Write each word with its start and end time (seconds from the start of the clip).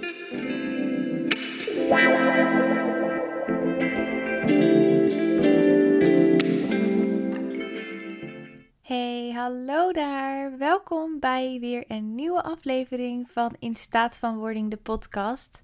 Hey, 0.00 0.08
hallo 9.34 9.92
daar. 9.92 10.58
Welkom 10.58 11.18
bij 11.18 11.58
weer 11.60 11.84
een 11.88 12.14
nieuwe 12.14 12.42
aflevering 12.42 13.30
van 13.30 13.56
In 13.58 13.74
Staat 13.74 14.18
van 14.18 14.38
Wording, 14.38 14.70
de 14.70 14.76
podcast. 14.76 15.62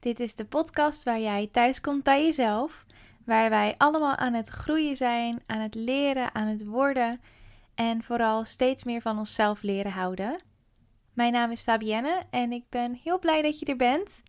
Dit 0.00 0.20
is 0.20 0.34
de 0.34 0.44
podcast 0.44 1.04
waar 1.04 1.20
jij 1.20 1.48
thuis 1.52 1.80
komt 1.80 2.02
bij 2.02 2.24
jezelf, 2.24 2.84
waar 3.24 3.50
wij 3.50 3.74
allemaal 3.78 4.16
aan 4.16 4.34
het 4.34 4.48
groeien 4.48 4.96
zijn, 4.96 5.42
aan 5.46 5.60
het 5.60 5.74
leren, 5.74 6.34
aan 6.34 6.46
het 6.46 6.64
worden 6.64 7.20
en 7.74 8.02
vooral 8.02 8.44
steeds 8.44 8.84
meer 8.84 9.00
van 9.00 9.18
onszelf 9.18 9.62
leren 9.62 9.92
houden. 9.92 10.47
Mijn 11.18 11.32
naam 11.32 11.50
is 11.50 11.60
Fabienne 11.60 12.22
en 12.30 12.52
ik 12.52 12.64
ben 12.68 12.98
heel 13.02 13.18
blij 13.18 13.42
dat 13.42 13.58
je 13.58 13.66
er 13.66 13.76
bent. 13.76 14.22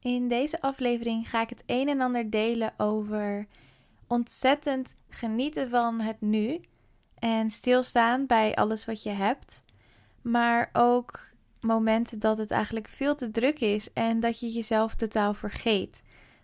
In 0.00 0.28
deze 0.28 0.60
aflevering 0.60 1.30
ga 1.30 1.40
ik 1.40 1.48
het 1.48 1.62
een 1.66 1.88
en 1.88 2.00
ander 2.00 2.30
delen 2.30 2.72
over 2.76 3.46
ontzettend 4.06 4.96
genieten 5.08 5.70
van 5.70 6.00
het 6.00 6.20
nu 6.20 6.60
en 7.18 7.50
stilstaan 7.50 8.26
bij 8.26 8.54
alles 8.54 8.84
wat 8.84 9.02
je 9.02 9.10
hebt, 9.10 9.60
maar 10.22 10.70
ook 10.72 11.20
momenten 11.60 12.18
dat 12.18 12.38
het 12.38 12.50
eigenlijk 12.50 12.88
veel 12.88 13.14
te 13.14 13.30
druk 13.30 13.60
is 13.60 13.92
en 13.92 14.20
dat 14.20 14.40
je 14.40 14.48
jezelf 14.48 14.94
totaal 14.94 15.34
vergeet. 15.34 16.02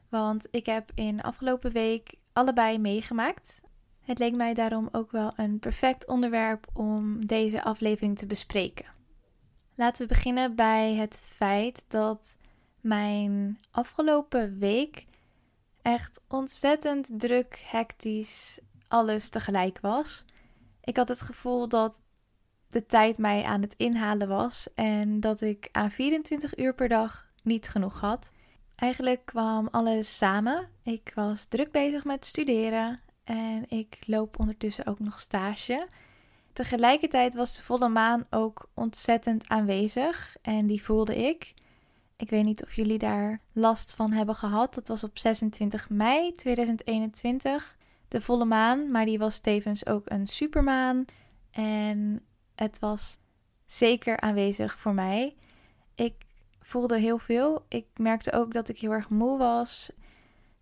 Want 0.09 0.47
ik 0.51 0.67
heb 0.67 0.91
in 0.95 1.23
afgelopen 1.23 1.73
week 1.73 2.15
allebei 2.33 2.79
meegemaakt. 2.79 3.61
Het 4.01 4.19
leek 4.19 4.35
mij 4.35 4.55
daarom 4.55 4.89
ook 4.93 5.11
wel 5.11 5.33
een 5.37 5.59
perfect 5.59 6.07
onderwerp 6.07 6.67
om 6.73 7.27
deze 7.27 7.63
aflevering 7.63 8.19
te 8.19 8.27
bespreken. 8.27 9.00
Laten 9.81 10.03
we 10.03 10.15
beginnen 10.15 10.55
bij 10.55 10.95
het 10.95 11.23
feit 11.25 11.85
dat 11.89 12.37
mijn 12.81 13.59
afgelopen 13.71 14.59
week 14.59 15.07
echt 15.83 16.21
ontzettend 16.29 17.11
druk, 17.21 17.65
hectisch, 17.67 18.61
alles 18.89 19.29
tegelijk 19.29 19.79
was. 19.81 20.25
Ik 20.85 20.97
had 20.97 21.09
het 21.09 21.21
gevoel 21.21 21.69
dat 21.69 22.03
de 22.69 22.87
tijd 22.87 23.19
mij 23.19 23.45
aan 23.45 23.61
het 23.61 23.75
inhalen 23.77 24.29
was 24.29 24.69
en 24.75 25.21
dat 25.21 25.41
ik 25.41 25.69
aan 25.73 25.91
24 25.91 26.59
uur 26.59 26.75
per 26.75 26.89
dag 26.89 27.27
niet 27.43 27.69
genoeg 27.69 28.01
had. 28.01 28.31
Eigenlijk 28.77 29.25
kwam 29.25 29.69
alles 29.71 30.17
samen. 30.17 30.69
Ik 30.83 31.13
was 31.15 31.45
druk 31.45 31.73
bezig 31.73 32.05
met 32.05 32.25
studeren 32.25 33.01
en 33.25 33.65
ik 33.69 33.99
loop 34.07 34.39
ondertussen 34.39 34.87
ook 34.87 34.99
nog 34.99 35.19
stage. 35.19 35.89
Tegelijkertijd 36.53 37.35
was 37.35 37.57
de 37.57 37.63
volle 37.63 37.89
maan 37.89 38.27
ook 38.31 38.69
ontzettend 38.75 39.49
aanwezig 39.49 40.37
en 40.43 40.67
die 40.67 40.83
voelde 40.83 41.17
ik. 41.17 41.55
Ik 42.17 42.31
weet 42.31 42.45
niet 42.45 42.63
of 42.63 42.75
jullie 42.75 42.99
daar 42.99 43.41
last 43.53 43.95
van 43.95 44.13
hebben 44.13 44.35
gehad. 44.35 44.75
Dat 44.75 44.89
was 44.89 45.05
op 45.05 45.19
26 45.19 45.89
mei 45.89 46.35
2021, 46.35 47.77
de 48.09 48.21
volle 48.21 48.45
maan, 48.45 48.91
maar 48.91 49.05
die 49.05 49.19
was 49.19 49.39
tevens 49.39 49.87
ook 49.87 50.11
een 50.11 50.27
supermaan. 50.27 51.05
En 51.51 52.23
het 52.55 52.79
was 52.79 53.19
zeker 53.67 54.21
aanwezig 54.21 54.79
voor 54.79 54.95
mij. 54.95 55.37
Ik 55.95 56.15
voelde 56.61 56.99
heel 56.99 57.19
veel. 57.19 57.65
Ik 57.69 57.87
merkte 57.97 58.33
ook 58.33 58.53
dat 58.53 58.69
ik 58.69 58.79
heel 58.79 58.93
erg 58.93 59.09
moe 59.09 59.39
was. 59.39 59.93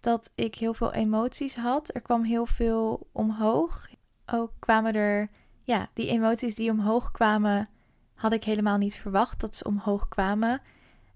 Dat 0.00 0.30
ik 0.34 0.54
heel 0.54 0.74
veel 0.74 0.92
emoties 0.92 1.56
had. 1.56 1.94
Er 1.94 2.00
kwam 2.00 2.22
heel 2.22 2.46
veel 2.46 3.08
omhoog. 3.12 3.88
Ook 4.26 4.52
kwamen 4.58 4.94
er, 4.94 5.30
ja, 5.68 5.88
die 5.94 6.08
emoties 6.08 6.54
die 6.54 6.70
omhoog 6.70 7.10
kwamen, 7.10 7.68
had 8.14 8.32
ik 8.32 8.44
helemaal 8.44 8.76
niet 8.76 8.94
verwacht 8.94 9.40
dat 9.40 9.56
ze 9.56 9.64
omhoog 9.64 10.08
kwamen. 10.08 10.60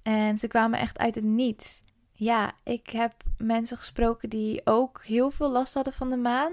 En 0.03 0.39
ze 0.39 0.47
kwamen 0.47 0.78
echt 0.78 0.98
uit 0.98 1.14
het 1.14 1.25
niets. 1.25 1.83
Ja, 2.12 2.53
ik 2.64 2.91
heb 2.91 3.14
mensen 3.39 3.77
gesproken 3.77 4.31
die 4.31 4.61
ook 4.64 5.03
heel 5.05 5.31
veel 5.31 5.50
last 5.50 5.75
hadden 5.75 5.92
van 5.92 6.09
de 6.09 6.17
maan. 6.17 6.53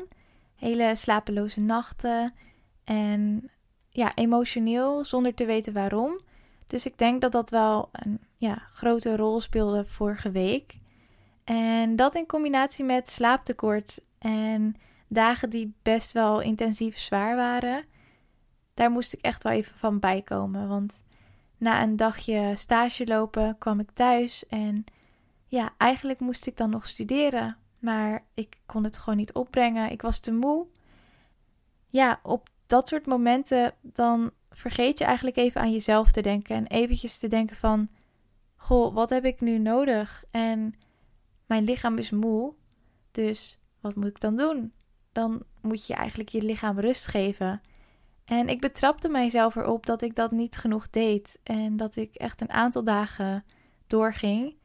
Hele 0.56 0.96
slapeloze 0.96 1.62
nachten. 1.62 2.34
En 2.84 3.50
ja, 3.90 4.16
emotioneel 4.16 5.04
zonder 5.04 5.34
te 5.34 5.46
weten 5.46 5.74
waarom. 5.74 6.20
Dus 6.68 6.86
ik 6.86 6.98
denk 6.98 7.22
dat 7.22 7.32
dat 7.32 7.50
wel 7.50 7.90
een 7.92 8.20
ja, 8.38 8.62
grote 8.72 9.16
rol 9.16 9.40
speelde 9.40 9.86
vorige 9.86 10.32
week. 10.32 10.80
En 11.44 11.96
dat 11.96 12.16
in 12.16 12.26
combinatie 12.26 12.86
met 12.86 13.10
slaaptekort 13.10 14.02
en 14.20 14.76
dagen 15.10 15.50
die 15.50 15.74
best 15.82 16.12
wel 16.12 16.42
intensief 16.42 16.98
zwaar 16.98 17.36
waren, 17.36 17.86
daar 18.74 18.92
moest 18.92 19.14
ik 19.14 19.22
echt 19.22 19.44
wel 19.44 19.52
even 19.54 19.78
van 19.78 20.00
bijkomen. 20.00 20.68
Want 20.68 21.04
na 21.58 21.84
een 21.84 21.96
dagje 21.96 22.54
stage 22.56 23.06
lopen 23.06 23.58
kwam 23.58 23.80
ik 23.80 23.92
thuis 23.92 24.48
en 24.48 24.86
ja, 25.46 25.74
eigenlijk 25.78 26.20
moest 26.20 26.48
ik 26.48 26.58
dan 26.58 26.70
nog 26.70 26.88
studeren. 26.88 27.58
Maar 27.80 28.26
ik 28.34 28.58
kon 28.66 28.84
het 28.84 28.98
gewoon 28.98 29.18
niet 29.18 29.34
opbrengen. 29.34 29.92
Ik 29.92 30.02
was 30.02 30.20
te 30.20 30.32
moe. 30.32 30.66
Ja, 31.88 32.20
op 32.24 32.50
dat 32.68 32.88
soort 32.88 33.06
momenten 33.06 33.74
dan 33.82 34.32
vergeet 34.52 35.00
je 35.00 35.06
eigenlijk 35.06 35.38
even 35.38 35.62
aan 35.62 35.72
jezelf 35.72 36.12
te 36.12 36.22
denken. 36.22 36.56
En 36.56 36.68
eventjes 36.68 37.18
te 37.18 37.28
denken 37.28 37.56
van, 37.56 37.90
goh, 38.56 38.94
wat 38.94 39.10
heb 39.10 39.26
ik 39.26 39.42
nu 39.42 39.58
nodig? 39.58 40.24
En 40.32 40.74
mijn 41.46 41.64
lichaam 41.64 41.98
is 41.98 42.10
moe, 42.10 42.54
dus 43.12 43.60
wat 43.80 43.96
moet 43.96 44.08
ik 44.08 44.20
dan 44.20 44.36
doen? 44.36 44.74
Dan 45.20 45.44
moet 45.62 45.88
je 45.88 45.94
eigenlijk 45.94 46.30
je 46.30 46.42
lichaam 46.42 46.80
rust 46.80 47.08
geven. 47.08 47.62
En 48.26 48.50
ik 48.50 48.62
betrapte 48.62 49.10
mijzelf 49.10 49.56
erop 49.56 49.86
dat 49.86 50.02
ik 50.02 50.16
dat 50.16 50.32
niet 50.32 50.58
genoeg 50.58 50.90
deed. 50.90 51.40
En 51.44 51.78
dat 51.78 51.96
ik 51.96 52.16
echt 52.16 52.42
een 52.42 52.52
aantal 52.52 52.84
dagen 52.84 53.46
doorging 53.88 54.56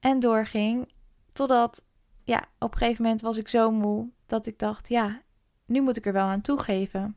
en 0.00 0.18
doorging. 0.18 0.92
Totdat, 1.32 1.84
ja, 2.22 2.44
op 2.58 2.72
een 2.72 2.78
gegeven 2.78 3.02
moment 3.02 3.20
was 3.20 3.36
ik 3.36 3.48
zo 3.48 3.70
moe 3.70 4.08
dat 4.26 4.46
ik 4.46 4.58
dacht, 4.58 4.88
ja, 4.88 5.20
nu 5.66 5.80
moet 5.80 5.96
ik 5.96 6.06
er 6.06 6.12
wel 6.12 6.26
aan 6.26 6.40
toegeven. 6.40 7.16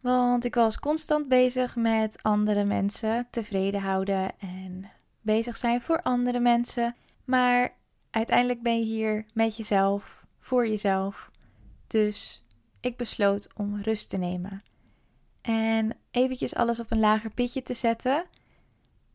Want 0.00 0.44
ik 0.44 0.54
was 0.54 0.78
constant 0.78 1.28
bezig 1.28 1.76
met 1.76 2.22
andere 2.22 2.64
mensen 2.64 3.26
tevreden 3.30 3.80
houden 3.80 4.38
en 4.38 4.90
bezig 5.20 5.56
zijn 5.56 5.80
voor 5.80 6.02
andere 6.02 6.40
mensen. 6.40 6.96
Maar 7.24 7.76
uiteindelijk 8.10 8.62
ben 8.62 8.78
je 8.78 8.84
hier 8.84 9.26
met 9.32 9.56
jezelf, 9.56 10.26
voor 10.38 10.68
jezelf. 10.68 11.30
Dus 11.88 12.44
ik 12.80 12.96
besloot 12.96 13.48
om 13.54 13.82
rust 13.82 14.10
te 14.10 14.16
nemen. 14.16 14.62
En 15.40 15.96
eventjes 16.10 16.54
alles 16.54 16.80
op 16.80 16.90
een 16.90 17.00
lager 17.00 17.30
pitje 17.30 17.62
te 17.62 17.74
zetten. 17.74 18.24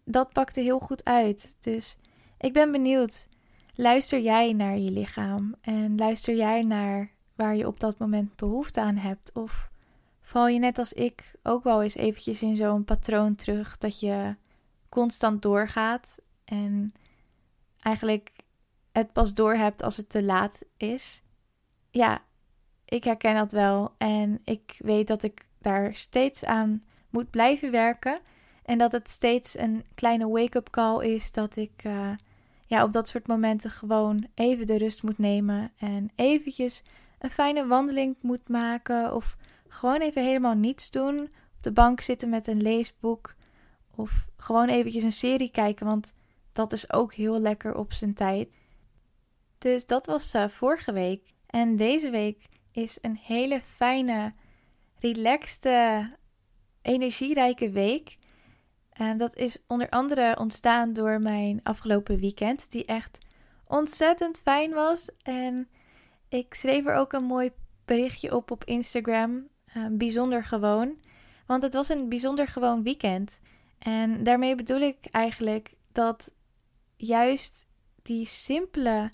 Dat 0.03 0.34
pakte 0.34 0.61
heel 0.61 0.79
goed 0.79 1.03
uit. 1.06 1.56
Dus 1.59 1.97
ik 2.38 2.53
ben 2.53 2.72
benieuwd. 2.72 3.28
Luister 3.75 4.19
jij 4.19 4.53
naar 4.53 4.78
je 4.78 4.91
lichaam? 4.91 5.56
En 5.62 5.97
luister 5.97 6.35
jij 6.35 6.63
naar 6.63 7.12
waar 7.35 7.56
je 7.56 7.67
op 7.67 7.79
dat 7.79 7.97
moment 7.97 8.35
behoefte 8.35 8.81
aan 8.81 8.95
hebt? 8.95 9.31
Of 9.33 9.69
val 10.22 10.47
je 10.47 10.59
net 10.59 10.78
als 10.78 10.94
ik 10.94 11.35
ook 11.44 11.63
wel 11.63 11.83
eens 11.83 11.95
eventjes 11.95 12.41
in 12.41 12.56
zo'n 12.56 12.83
patroon 12.83 13.35
terug 13.35 13.78
dat 13.78 14.00
je 14.00 14.35
constant 14.89 15.41
doorgaat 15.41 16.19
en 16.45 16.94
eigenlijk 17.79 18.31
het 18.91 19.13
pas 19.13 19.33
doorhebt 19.33 19.83
als 19.83 19.97
het 19.97 20.09
te 20.09 20.23
laat 20.23 20.62
is? 20.78 21.22
Ja, 21.91 22.22
ik 22.93 23.03
herken 23.03 23.35
dat 23.35 23.51
wel 23.51 23.93
en 23.97 24.41
ik 24.43 24.75
weet 24.77 25.07
dat 25.07 25.23
ik 25.23 25.45
daar 25.61 25.95
steeds 25.95 26.45
aan 26.45 26.83
moet 27.09 27.29
blijven 27.29 27.71
werken 27.71 28.19
en 28.63 28.77
dat 28.77 28.91
het 28.91 29.09
steeds 29.09 29.57
een 29.57 29.85
kleine 29.95 30.27
wake-up 30.27 30.69
call 30.69 31.05
is 31.05 31.31
dat 31.31 31.55
ik 31.55 31.83
uh, 31.83 32.11
ja, 32.65 32.83
op 32.83 32.91
dat 32.91 33.07
soort 33.07 33.27
momenten 33.27 33.69
gewoon 33.69 34.27
even 34.33 34.67
de 34.67 34.77
rust 34.77 35.03
moet 35.03 35.17
nemen 35.17 35.71
en 35.77 36.11
eventjes 36.15 36.81
een 37.19 37.29
fijne 37.29 37.67
wandeling 37.67 38.15
moet 38.21 38.49
maken 38.49 39.15
of 39.15 39.37
gewoon 39.67 40.01
even 40.01 40.23
helemaal 40.23 40.55
niets 40.55 40.91
doen. 40.91 41.19
Op 41.19 41.61
de 41.61 41.71
bank 41.71 42.01
zitten 42.01 42.29
met 42.29 42.47
een 42.47 42.61
leesboek. 42.61 43.35
Of 43.95 44.25
gewoon 44.37 44.67
eventjes 44.67 45.03
een 45.03 45.11
serie 45.11 45.51
kijken, 45.51 45.85
want 45.85 46.13
dat 46.51 46.73
is 46.73 46.93
ook 46.93 47.13
heel 47.13 47.39
lekker 47.39 47.75
op 47.75 47.94
zijn 47.94 48.13
tijd. 48.13 48.56
Dus 49.57 49.85
dat 49.85 50.06
was 50.06 50.35
uh, 50.35 50.47
vorige 50.47 50.91
week. 50.91 51.33
En 51.45 51.75
deze 51.75 52.09
week 52.09 52.47
is 52.73 52.97
een 53.01 53.17
hele 53.17 53.61
fijne, 53.61 54.33
relaxte, 54.99 56.09
energierijke 56.81 57.69
week. 57.69 58.17
En 58.89 59.17
dat 59.17 59.35
is 59.35 59.57
onder 59.67 59.89
andere 59.89 60.37
ontstaan 60.39 60.93
door 60.93 61.21
mijn 61.21 61.59
afgelopen 61.63 62.19
weekend, 62.19 62.71
die 62.71 62.85
echt 62.85 63.17
ontzettend 63.67 64.41
fijn 64.41 64.71
was. 64.71 65.09
En 65.23 65.67
ik 66.29 66.53
schreef 66.53 66.85
er 66.85 66.95
ook 66.95 67.13
een 67.13 67.25
mooi 67.25 67.51
berichtje 67.85 68.35
op 68.35 68.51
op 68.51 68.63
Instagram. 68.63 69.47
Uh, 69.77 69.85
bijzonder 69.91 70.43
gewoon. 70.43 70.97
Want 71.45 71.63
het 71.63 71.73
was 71.73 71.89
een 71.89 72.09
bijzonder 72.09 72.47
gewoon 72.47 72.83
weekend. 72.83 73.39
En 73.79 74.23
daarmee 74.23 74.55
bedoel 74.55 74.79
ik 74.79 74.97
eigenlijk 75.11 75.73
dat 75.91 76.33
juist 76.95 77.67
die 78.01 78.25
simpele 78.25 79.11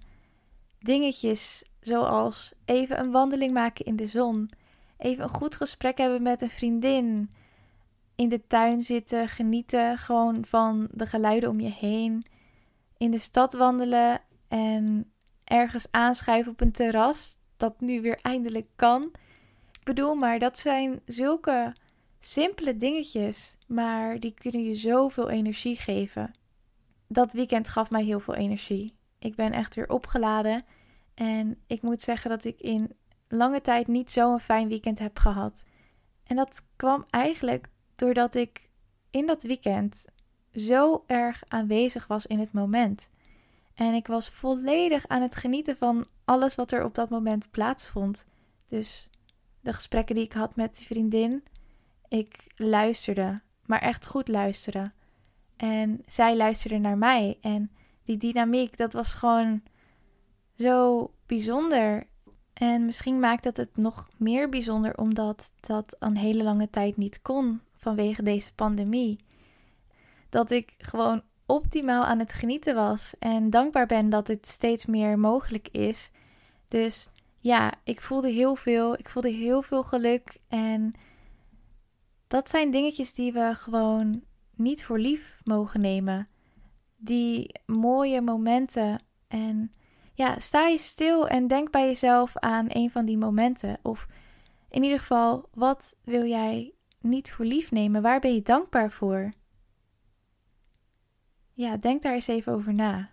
dingetjes, 0.79 1.63
zoals 1.81 2.54
even 2.66 3.00
een 3.00 3.12
wandeling 3.12 3.54
maken 3.54 3.86
in 3.86 3.96
de 3.96 4.08
zon, 4.08 4.50
even 4.98 5.24
een 5.24 5.30
goed 5.30 5.56
gesprek 5.56 5.98
hebben 5.98 6.22
met 6.22 6.42
een 6.42 6.50
vriendin, 6.50 7.30
in 8.16 8.30
de 8.30 8.48
tuin 8.48 8.81
zitten, 8.81 9.28
genieten 9.28 9.98
gewoon 9.98 10.46
van 10.46 10.88
de 10.92 11.06
geluiden 11.06 11.50
om 11.50 11.60
je 11.60 11.72
heen, 11.72 12.26
in 12.98 13.12
de 13.12 13.18
stad 13.18 13.54
wandelen 13.54 14.22
en 14.48 15.12
ergens 15.44 15.88
aanschuiven 15.92 16.52
op 16.52 16.62
een 16.62 16.72
terras, 16.72 17.38
dat 17.58 17.81
nu 17.81 18.02
weer 18.02 18.20
eindelijk 18.22 18.68
kan. 18.76 19.12
Ik 19.72 19.84
bedoel 19.84 20.16
maar, 20.16 20.40
dat 20.40 20.58
zijn 20.58 21.02
zulke 21.06 21.74
simpele 22.20 22.76
dingetjes, 22.76 23.58
maar 23.68 24.20
die 24.20 24.34
kunnen 24.34 24.64
je 24.64 24.74
zoveel 24.74 25.30
energie 25.30 25.76
geven. 25.76 26.31
Dat 27.08 27.34
weekend 27.34 27.68
gaf 27.68 27.90
mij 27.90 28.04
heel 28.04 28.20
veel 28.20 28.36
energie. 28.36 28.94
Ik 29.20 29.36
ben 29.36 29.52
echt 29.52 29.76
weer 29.76 29.90
opgeladen 29.90 30.64
en 31.19 31.57
ik 31.68 31.81
moet 31.81 32.01
zeggen 32.01 32.30
dat 32.30 32.45
ik 32.45 32.60
in 32.60 32.92
lange 33.27 33.62
tijd 33.62 33.88
niet 33.88 34.12
zo'n 34.12 34.39
fijn 34.39 34.68
weekend 34.68 35.00
heb 35.00 35.19
gehad. 35.19 35.66
En 36.24 36.36
dat 36.36 36.68
kwam 36.75 37.06
eigenlijk 37.10 37.69
doordat 37.95 38.36
ik 38.36 38.69
in 39.10 39.25
dat 39.25 39.44
weekend 39.44 40.06
zo 40.54 41.04
erg 41.07 41.44
aanwezig 41.48 42.07
was 42.07 42.25
in 42.25 42.39
het 42.39 42.51
moment. 42.51 43.10
En 43.74 43.94
ik 43.94 44.07
was 44.07 44.30
volledig 44.30 45.07
aan 45.07 45.21
het 45.21 45.36
genieten 45.36 45.77
van 45.77 46.06
alles 46.25 46.56
wat 46.56 46.71
er 46.71 46.83
op 46.83 46.95
dat 46.95 47.10
moment 47.10 47.51
plaatsvond. 47.51 48.25
Dus 48.66 49.10
de 49.62 49.74
gesprekken 49.74 50.16
die 50.16 50.24
ik 50.24 50.33
had 50.33 50.56
met 50.56 50.77
die 50.77 50.88
vriendin. 50.88 51.44
Ik 52.07 52.54
luisterde, 52.56 53.42
maar 53.66 53.81
echt 53.81 54.06
goed 54.06 54.27
luisteren. 54.27 54.92
En 55.57 56.04
zij 56.06 56.38
luisterde 56.38 56.77
naar 56.77 56.98
mij. 56.98 57.38
En 57.42 57.71
die 58.04 58.18
dynamiek, 58.18 58.77
dat 58.77 58.94
was 58.94 59.13
gewoon 59.13 59.62
zo 60.59 61.11
bijzonder. 61.25 62.07
En 62.53 62.85
misschien 62.85 63.19
maakt 63.19 63.44
dat 63.44 63.57
het 63.57 63.77
nog 63.77 64.09
meer 64.17 64.50
bijzonder 64.50 64.97
omdat 64.97 65.53
dat 65.59 65.95
een 66.00 66.17
hele 66.17 66.44
lange 66.44 66.69
tijd 66.69 66.97
niet 66.97 67.21
kon 67.21 67.61
vanwege 67.75 68.23
deze 68.23 68.53
pandemie. 68.53 69.19
Dat 70.29 70.51
ik 70.51 70.73
gewoon 70.77 71.21
optimaal 71.45 72.06
aan 72.06 72.19
het 72.19 72.33
genieten 72.33 72.75
was 72.75 73.13
en 73.19 73.50
dankbaar 73.50 73.85
ben 73.85 74.09
dat 74.09 74.27
het 74.27 74.47
steeds 74.47 74.85
meer 74.85 75.19
mogelijk 75.19 75.67
is. 75.67 76.11
Dus 76.67 77.09
ja, 77.39 77.73
ik 77.83 78.01
voelde 78.01 78.29
heel 78.29 78.56
veel. 78.56 78.97
Ik 78.97 79.09
voelde 79.09 79.29
heel 79.31 79.61
veel 79.61 79.83
geluk 79.83 80.38
en 80.47 80.94
dat 82.27 82.50
zijn 82.50 82.71
dingetjes 82.71 83.13
die 83.13 83.33
we 83.33 83.51
gewoon 83.56 84.23
niet 84.56 84.85
voor 84.85 85.00
lief 85.00 85.39
mogen 85.44 85.81
nemen. 85.81 86.27
Die 86.97 87.59
mooie 87.65 88.21
momenten 88.21 89.03
en 89.27 89.73
ja, 90.19 90.39
sta 90.39 90.68
je 90.68 90.77
stil 90.77 91.27
en 91.27 91.48
denk 91.48 91.71
bij 91.71 91.86
jezelf 91.86 92.38
aan 92.38 92.66
een 92.69 92.92
van 92.92 93.06
die 93.06 93.18
momenten. 93.18 93.80
Of 93.81 94.07
in 94.69 94.83
ieder 94.83 95.00
geval, 95.00 95.50
wat 95.54 95.95
wil 96.04 96.25
jij 96.25 96.74
niet 97.00 97.31
voor 97.31 97.45
lief 97.45 97.71
nemen? 97.71 98.01
Waar 98.01 98.19
ben 98.19 98.33
je 98.33 98.42
dankbaar 98.42 98.92
voor? 98.92 99.31
Ja, 101.54 101.77
denk 101.77 102.01
daar 102.01 102.13
eens 102.13 102.27
even 102.27 102.54
over 102.54 102.74
na. 102.74 103.10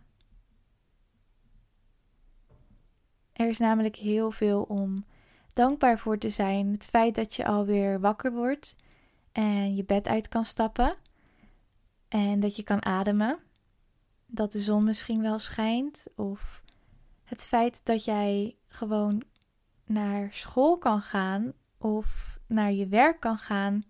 Er 3.32 3.48
is 3.48 3.58
namelijk 3.58 3.96
heel 3.96 4.30
veel 4.30 4.62
om 4.62 5.04
dankbaar 5.52 5.98
voor 5.98 6.18
te 6.18 6.30
zijn. 6.30 6.72
Het 6.72 6.84
feit 6.84 7.14
dat 7.14 7.34
je 7.34 7.46
alweer 7.46 8.00
wakker 8.00 8.32
wordt 8.32 8.76
en 9.32 9.74
je 9.74 9.84
bed 9.84 10.08
uit 10.08 10.28
kan 10.28 10.44
stappen 10.44 10.96
en 12.08 12.40
dat 12.40 12.56
je 12.56 12.62
kan 12.62 12.84
ademen. 12.84 13.38
Dat 14.26 14.52
de 14.52 14.60
zon 14.60 14.84
misschien 14.84 15.22
wel 15.22 15.38
schijnt 15.38 16.06
of 16.16 16.64
het 17.26 17.46
feit 17.46 17.80
dat 17.84 18.04
jij 18.04 18.56
gewoon 18.68 19.22
naar 19.86 20.32
school 20.32 20.78
kan 20.78 21.00
gaan 21.00 21.52
of 21.78 22.38
naar 22.46 22.72
je 22.72 22.86
werk 22.86 23.20
kan 23.20 23.38
gaan. 23.38 23.84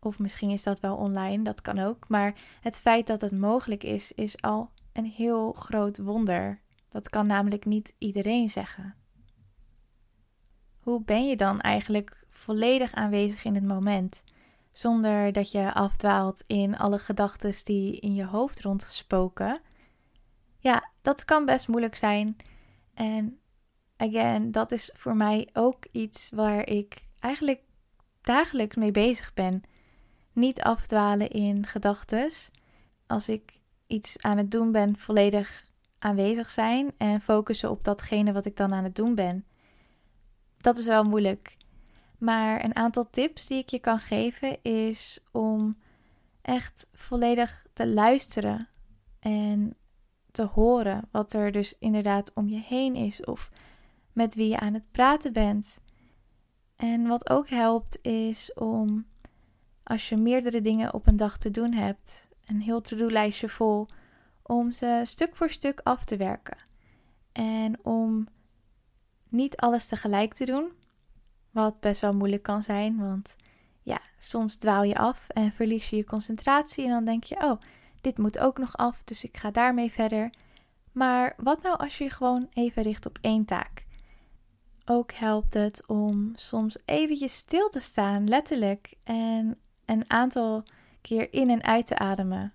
Of 0.00 0.18
misschien 0.18 0.50
is 0.50 0.62
dat 0.62 0.80
wel 0.80 0.96
online, 0.96 1.44
dat 1.44 1.60
kan 1.60 1.78
ook. 1.78 2.08
Maar 2.08 2.34
het 2.60 2.80
feit 2.80 3.06
dat 3.06 3.20
het 3.20 3.32
mogelijk 3.32 3.84
is, 3.84 4.12
is 4.12 4.42
al 4.42 4.70
een 4.92 5.04
heel 5.04 5.52
groot 5.52 5.98
wonder. 5.98 6.60
Dat 6.88 7.08
kan 7.08 7.26
namelijk 7.26 7.64
niet 7.64 7.94
iedereen 7.98 8.50
zeggen. 8.50 8.94
Hoe 10.78 11.02
ben 11.02 11.28
je 11.28 11.36
dan 11.36 11.60
eigenlijk 11.60 12.24
volledig 12.30 12.92
aanwezig 12.92 13.44
in 13.44 13.54
het 13.54 13.64
moment, 13.64 14.22
zonder 14.72 15.32
dat 15.32 15.50
je 15.50 15.74
afdwaalt 15.74 16.42
in 16.46 16.76
alle 16.76 16.98
gedachten 16.98 17.64
die 17.64 18.00
in 18.00 18.14
je 18.14 18.24
hoofd 18.24 18.60
rondgespoken? 18.60 19.60
Ja, 20.58 20.90
dat 21.08 21.24
kan 21.24 21.44
best 21.44 21.68
moeilijk 21.68 21.94
zijn. 21.94 22.36
En 22.94 23.38
again, 23.96 24.50
dat 24.50 24.72
is 24.72 24.90
voor 24.92 25.16
mij 25.16 25.48
ook 25.52 25.86
iets 25.92 26.30
waar 26.30 26.66
ik 26.66 27.02
eigenlijk 27.18 27.60
dagelijks 28.20 28.76
mee 28.76 28.90
bezig 28.90 29.34
ben. 29.34 29.62
Niet 30.32 30.62
afdwalen 30.62 31.30
in 31.30 31.66
gedachten. 31.66 32.30
Als 33.06 33.28
ik 33.28 33.52
iets 33.86 34.22
aan 34.22 34.36
het 34.36 34.50
doen 34.50 34.72
ben, 34.72 34.98
volledig 34.98 35.70
aanwezig 35.98 36.50
zijn 36.50 36.92
en 36.98 37.20
focussen 37.20 37.70
op 37.70 37.84
datgene 37.84 38.32
wat 38.32 38.44
ik 38.44 38.56
dan 38.56 38.74
aan 38.74 38.84
het 38.84 38.94
doen 38.94 39.14
ben. 39.14 39.44
Dat 40.56 40.78
is 40.78 40.86
wel 40.86 41.04
moeilijk. 41.04 41.56
Maar 42.18 42.64
een 42.64 42.76
aantal 42.76 43.10
tips 43.10 43.46
die 43.46 43.58
ik 43.58 43.68
je 43.68 43.78
kan 43.78 43.98
geven 43.98 44.62
is 44.62 45.20
om 45.32 45.78
echt 46.42 46.86
volledig 46.92 47.66
te 47.72 47.86
luisteren 47.86 48.68
en 49.20 49.76
te 50.30 50.44
horen 50.44 51.08
wat 51.10 51.32
er 51.32 51.52
dus 51.52 51.78
inderdaad 51.78 52.34
om 52.34 52.48
je 52.48 52.60
heen 52.60 52.94
is 52.94 53.24
of 53.24 53.50
met 54.12 54.34
wie 54.34 54.48
je 54.48 54.58
aan 54.58 54.74
het 54.74 54.90
praten 54.90 55.32
bent. 55.32 55.78
En 56.76 57.06
wat 57.06 57.30
ook 57.30 57.48
helpt 57.48 57.98
is 58.02 58.52
om 58.54 59.06
als 59.82 60.08
je 60.08 60.16
meerdere 60.16 60.60
dingen 60.60 60.94
op 60.94 61.06
een 61.06 61.16
dag 61.16 61.38
te 61.38 61.50
doen 61.50 61.72
hebt, 61.72 62.28
een 62.46 62.60
heel 62.60 62.80
to-do-lijstje 62.80 63.48
vol, 63.48 63.86
om 64.42 64.72
ze 64.72 65.00
stuk 65.04 65.36
voor 65.36 65.50
stuk 65.50 65.80
af 65.82 66.04
te 66.04 66.16
werken. 66.16 66.56
En 67.32 67.84
om 67.84 68.26
niet 69.28 69.56
alles 69.56 69.86
tegelijk 69.86 70.34
te 70.34 70.44
doen, 70.44 70.72
wat 71.50 71.80
best 71.80 72.00
wel 72.00 72.14
moeilijk 72.14 72.42
kan 72.42 72.62
zijn, 72.62 72.98
want 72.98 73.36
ja, 73.82 74.00
soms 74.18 74.56
dwaal 74.56 74.82
je 74.82 74.96
af 74.96 75.28
en 75.28 75.52
verlies 75.52 75.90
je 75.90 75.96
je 75.96 76.04
concentratie 76.04 76.84
en 76.84 76.90
dan 76.90 77.04
denk 77.04 77.24
je, 77.24 77.36
oh, 77.36 77.60
dit 78.08 78.18
moet 78.18 78.38
ook 78.38 78.58
nog 78.58 78.76
af, 78.76 79.02
dus 79.04 79.24
ik 79.24 79.36
ga 79.36 79.50
daarmee 79.50 79.90
verder. 79.90 80.30
Maar 80.92 81.34
wat 81.36 81.62
nou 81.62 81.76
als 81.76 81.98
je 81.98 82.10
gewoon 82.10 82.48
even 82.52 82.82
richt 82.82 83.06
op 83.06 83.18
één 83.20 83.44
taak? 83.44 83.86
Ook 84.84 85.12
helpt 85.12 85.54
het 85.54 85.86
om 85.86 86.32
soms 86.34 86.78
eventjes 86.84 87.36
stil 87.36 87.68
te 87.68 87.80
staan, 87.80 88.28
letterlijk, 88.28 88.94
en 89.04 89.58
een 89.84 90.10
aantal 90.10 90.62
keer 91.00 91.32
in 91.32 91.50
en 91.50 91.62
uit 91.62 91.86
te 91.86 91.98
ademen. 91.98 92.52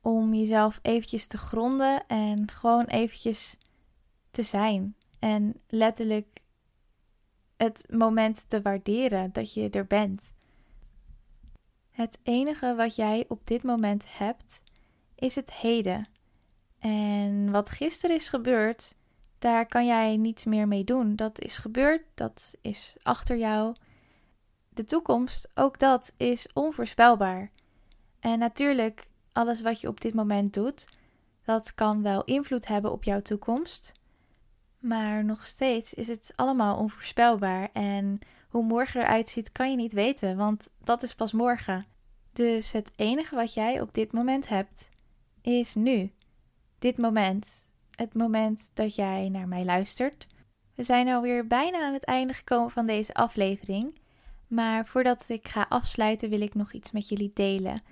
Om 0.00 0.34
jezelf 0.34 0.78
eventjes 0.82 1.26
te 1.26 1.38
gronden 1.38 2.06
en 2.06 2.50
gewoon 2.50 2.84
eventjes 2.84 3.58
te 4.30 4.42
zijn. 4.42 4.96
En 5.18 5.60
letterlijk 5.66 6.40
het 7.56 7.86
moment 7.90 8.48
te 8.48 8.62
waarderen 8.62 9.32
dat 9.32 9.54
je 9.54 9.70
er 9.70 9.86
bent. 9.86 10.32
Het 11.90 12.18
enige 12.22 12.74
wat 12.74 12.96
jij 12.96 13.24
op 13.28 13.46
dit 13.46 13.62
moment 13.62 14.04
hebt, 14.08 14.60
is 15.18 15.34
het 15.34 15.52
heden. 15.52 16.08
En 16.78 17.50
wat 17.50 17.70
gisteren 17.70 18.16
is 18.16 18.28
gebeurd, 18.28 18.94
daar 19.38 19.66
kan 19.66 19.86
jij 19.86 20.16
niets 20.16 20.44
meer 20.44 20.68
mee 20.68 20.84
doen. 20.84 21.16
Dat 21.16 21.40
is 21.40 21.58
gebeurd, 21.58 22.02
dat 22.14 22.54
is 22.60 22.96
achter 23.02 23.36
jou. 23.36 23.74
De 24.68 24.84
toekomst, 24.84 25.48
ook 25.54 25.78
dat 25.78 26.12
is 26.16 26.48
onvoorspelbaar. 26.52 27.50
En 28.20 28.38
natuurlijk, 28.38 29.08
alles 29.32 29.60
wat 29.60 29.80
je 29.80 29.88
op 29.88 30.00
dit 30.00 30.14
moment 30.14 30.54
doet, 30.54 30.86
dat 31.44 31.74
kan 31.74 32.02
wel 32.02 32.24
invloed 32.24 32.66
hebben 32.66 32.92
op 32.92 33.04
jouw 33.04 33.20
toekomst. 33.20 33.92
Maar 34.78 35.24
nog 35.24 35.44
steeds 35.44 35.94
is 35.94 36.08
het 36.08 36.32
allemaal 36.34 36.76
onvoorspelbaar. 36.76 37.68
En 37.72 38.18
hoe 38.48 38.64
morgen 38.64 39.00
eruit 39.00 39.28
ziet, 39.28 39.52
kan 39.52 39.70
je 39.70 39.76
niet 39.76 39.92
weten, 39.92 40.36
want 40.36 40.68
dat 40.84 41.02
is 41.02 41.14
pas 41.14 41.32
morgen. 41.32 41.86
Dus 42.32 42.72
het 42.72 42.92
enige 42.96 43.34
wat 43.34 43.54
jij 43.54 43.80
op 43.80 43.94
dit 43.94 44.12
moment 44.12 44.48
hebt, 44.48 44.88
is 45.56 45.74
nu. 45.74 46.10
Dit 46.78 46.98
moment. 46.98 47.66
Het 47.94 48.14
moment 48.14 48.70
dat 48.74 48.94
jij 48.94 49.28
naar 49.28 49.48
mij 49.48 49.64
luistert. 49.64 50.26
We 50.74 50.82
zijn 50.82 51.08
alweer 51.08 51.46
bijna 51.46 51.86
aan 51.86 51.92
het 51.92 52.04
einde 52.04 52.32
gekomen 52.32 52.70
van 52.70 52.86
deze 52.86 53.14
aflevering. 53.14 53.98
Maar 54.46 54.86
voordat 54.86 55.24
ik 55.28 55.48
ga 55.48 55.66
afsluiten, 55.68 56.30
wil 56.30 56.40
ik 56.40 56.54
nog 56.54 56.72
iets 56.72 56.90
met 56.90 57.08
jullie 57.08 57.30
delen. 57.34 57.82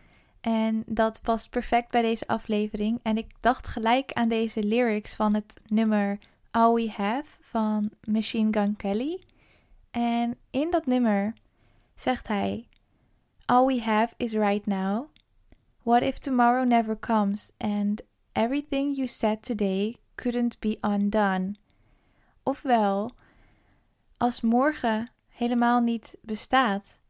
En 0.41 0.83
dat 0.87 1.21
past 1.23 1.51
perfect 1.51 1.91
bij 1.91 2.03
deze 2.03 2.27
aflevering. 2.27 3.01
En 3.03 3.17
ik 3.17 3.31
dacht 3.41 3.69
gelijk 3.69 4.13
aan 4.13 4.29
deze 4.29 4.63
lyrics 4.63 5.15
van 5.15 5.35
het 5.35 5.61
nummer 5.67 6.19
All 6.51 6.75
We 6.75 6.91
Have 6.91 7.39
van 7.41 7.91
Machine 8.05 8.53
Gun 8.53 8.77
Kelly. 8.77 9.21
En 9.91 10.37
in 10.51 10.71
dat 10.71 10.87
nummer 10.87 11.35
zegt 11.95 12.29
hij: 12.29 12.67
All 13.45 13.67
we 13.67 13.81
have 13.81 14.15
is 14.17 14.33
right 14.33 14.67
now. 14.67 15.09
What 15.87 16.03
if 16.03 16.19
tomorrow 16.19 16.65
never 16.65 16.97
comes 16.97 17.53
and 17.59 18.03
everything 18.33 18.97
you 18.97 19.07
said 19.07 19.43
today 19.43 19.99
couldn't 20.17 20.59
be 20.59 20.79
undone? 20.81 21.55
Ofwel, 22.43 23.13
als 24.17 24.41
morgen 24.41 25.11
helemaal 25.29 25.81
niet 25.81 26.17
bestaat, 26.23 27.01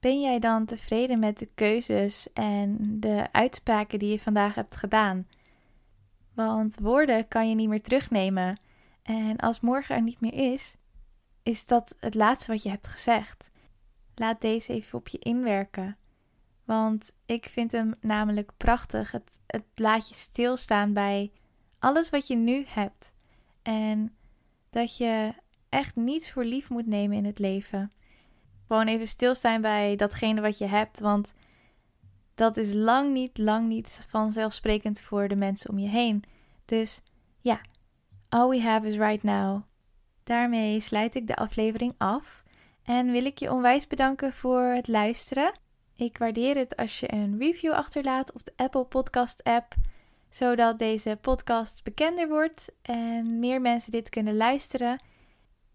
ben 0.00 0.20
jij 0.20 0.38
dan 0.38 0.64
tevreden 0.64 1.18
met 1.18 1.38
de 1.38 1.48
keuzes 1.54 2.32
en 2.32 2.96
de 3.00 3.28
uitspraken 3.30 3.98
die 3.98 4.10
je 4.10 4.20
vandaag 4.20 4.54
hebt 4.54 4.76
gedaan? 4.76 5.28
Want 6.34 6.78
woorden 6.80 7.28
kan 7.28 7.48
je 7.48 7.54
niet 7.54 7.68
meer 7.68 7.82
terugnemen. 7.82 8.60
En 9.02 9.36
als 9.36 9.60
morgen 9.60 9.94
er 9.94 10.02
niet 10.02 10.20
meer 10.20 10.52
is, 10.52 10.76
is 11.42 11.66
dat 11.66 11.94
het 12.00 12.14
laatste 12.14 12.52
wat 12.52 12.62
je 12.62 12.70
hebt 12.70 12.86
gezegd. 12.86 13.48
Laat 14.14 14.40
deze 14.40 14.72
even 14.72 14.98
op 14.98 15.08
je 15.08 15.18
inwerken. 15.18 15.96
Want 16.72 17.12
ik 17.26 17.44
vind 17.44 17.72
hem 17.72 17.94
namelijk 18.00 18.52
prachtig. 18.56 19.10
Het, 19.10 19.40
het 19.46 19.64
laat 19.74 20.08
je 20.08 20.14
stilstaan 20.14 20.92
bij 20.92 21.32
alles 21.78 22.10
wat 22.10 22.26
je 22.26 22.36
nu 22.36 22.64
hebt. 22.68 23.14
En 23.62 24.14
dat 24.70 24.96
je 24.96 25.34
echt 25.68 25.96
niets 25.96 26.30
voor 26.30 26.44
lief 26.44 26.70
moet 26.70 26.86
nemen 26.86 27.16
in 27.16 27.24
het 27.24 27.38
leven. 27.38 27.92
Gewoon 28.66 28.86
even 28.86 29.06
stilstaan 29.06 29.60
bij 29.60 29.96
datgene 29.96 30.40
wat 30.40 30.58
je 30.58 30.66
hebt. 30.66 31.00
Want 31.00 31.32
dat 32.34 32.56
is 32.56 32.72
lang 32.72 33.12
niet, 33.12 33.38
lang 33.38 33.68
niet 33.68 34.06
vanzelfsprekend 34.08 35.00
voor 35.00 35.28
de 35.28 35.36
mensen 35.36 35.70
om 35.70 35.78
je 35.78 35.88
heen. 35.88 36.24
Dus 36.64 37.02
ja, 37.40 37.60
all 38.28 38.48
we 38.48 38.62
have 38.62 38.86
is 38.86 38.96
right 38.96 39.22
now. 39.22 39.62
Daarmee 40.22 40.80
sluit 40.80 41.14
ik 41.14 41.26
de 41.26 41.36
aflevering 41.36 41.94
af. 41.98 42.42
En 42.82 43.10
wil 43.10 43.24
ik 43.24 43.38
je 43.38 43.52
onwijs 43.52 43.86
bedanken 43.86 44.32
voor 44.32 44.62
het 44.62 44.88
luisteren. 44.88 45.60
Ik 45.96 46.18
waardeer 46.18 46.56
het 46.56 46.76
als 46.76 47.00
je 47.00 47.12
een 47.12 47.38
review 47.38 47.72
achterlaat 47.72 48.32
op 48.32 48.44
de 48.44 48.52
Apple 48.56 48.84
Podcast 48.84 49.42
app, 49.44 49.74
zodat 50.28 50.78
deze 50.78 51.18
podcast 51.20 51.84
bekender 51.84 52.28
wordt 52.28 52.72
en 52.82 53.38
meer 53.38 53.60
mensen 53.60 53.92
dit 53.92 54.08
kunnen 54.08 54.36
luisteren. 54.36 55.02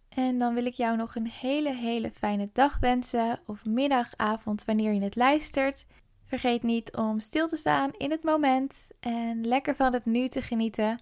En 0.10 0.38
dan 0.38 0.54
wil 0.54 0.66
ik 0.66 0.74
jou 0.74 0.98
nog 0.98 1.16
een 1.16 1.28
hele, 1.28 1.74
hele 1.74 2.12
fijne 2.12 2.50
dag 2.54 2.78
wensen, 2.80 3.40
of 3.46 3.66
middag, 3.66 4.10
avond, 4.16 4.66
wanneer 4.66 4.94
je 4.94 5.02
het 5.02 5.16
luistert. 5.16 5.86
Vergeet 6.26 6.64
niet 6.64 6.96
om 6.96 7.20
stil 7.20 7.48
te 7.48 7.56
staan 7.56 7.92
in 7.98 8.12
het 8.12 8.24
moment 8.24 8.88
en 9.00 9.48
lekker 9.48 9.76
van 9.76 9.94
het 9.94 10.06
nu 10.06 10.28
te 10.28 10.42
genieten. 10.42 11.02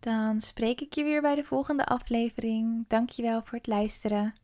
Dan 0.00 0.40
spreek 0.40 0.80
ik 0.80 0.94
je 0.94 1.04
weer 1.04 1.20
bij 1.20 1.34
de 1.34 1.44
volgende 1.44 1.86
aflevering. 1.86 2.84
Dankjewel 2.88 3.42
voor 3.44 3.58
het 3.58 3.66
luisteren. 3.66 4.34